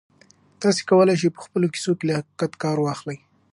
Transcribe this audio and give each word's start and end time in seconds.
تاسي 0.61 0.81
کولای 0.89 1.15
شئ 1.21 1.29
په 1.35 1.41
خپلو 1.45 1.67
کیسو 1.73 1.91
کې 1.97 2.05
له 2.07 2.13
حقیقت 2.19 2.51
کار 2.63 2.77
واخلئ. 2.81 3.17